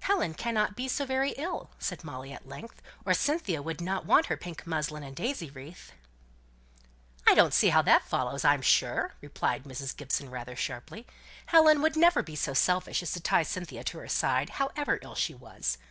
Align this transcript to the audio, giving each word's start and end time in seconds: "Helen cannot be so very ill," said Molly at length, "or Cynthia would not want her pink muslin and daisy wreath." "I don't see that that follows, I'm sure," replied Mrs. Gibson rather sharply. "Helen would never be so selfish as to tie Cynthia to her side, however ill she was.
"Helen 0.00 0.34
cannot 0.34 0.76
be 0.76 0.88
so 0.88 1.06
very 1.06 1.30
ill," 1.38 1.70
said 1.78 2.04
Molly 2.04 2.34
at 2.34 2.46
length, 2.46 2.82
"or 3.06 3.14
Cynthia 3.14 3.62
would 3.62 3.80
not 3.80 4.04
want 4.04 4.26
her 4.26 4.36
pink 4.36 4.66
muslin 4.66 5.02
and 5.02 5.16
daisy 5.16 5.48
wreath." 5.48 5.92
"I 7.26 7.34
don't 7.34 7.54
see 7.54 7.70
that 7.70 7.86
that 7.86 8.04
follows, 8.06 8.44
I'm 8.44 8.60
sure," 8.60 9.14
replied 9.22 9.64
Mrs. 9.64 9.96
Gibson 9.96 10.28
rather 10.28 10.54
sharply. 10.54 11.06
"Helen 11.46 11.80
would 11.80 11.96
never 11.96 12.22
be 12.22 12.36
so 12.36 12.52
selfish 12.52 13.02
as 13.02 13.12
to 13.12 13.20
tie 13.20 13.42
Cynthia 13.42 13.82
to 13.84 13.98
her 14.00 14.08
side, 14.08 14.50
however 14.60 14.98
ill 15.00 15.14
she 15.14 15.32
was. 15.32 15.78